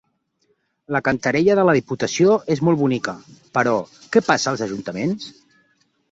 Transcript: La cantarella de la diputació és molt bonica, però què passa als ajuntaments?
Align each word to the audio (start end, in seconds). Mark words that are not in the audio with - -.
La 0.93 1.01
cantarella 1.07 1.57
de 1.59 1.65
la 1.67 1.75
diputació 1.79 2.37
és 2.55 2.61
molt 2.69 2.79
bonica, 2.83 3.13
però 3.57 3.73
què 4.15 4.23
passa 4.31 4.49
als 4.53 4.65
ajuntaments? 4.67 5.29